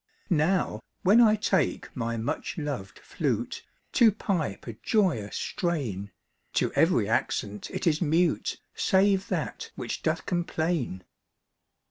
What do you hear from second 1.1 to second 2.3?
I take my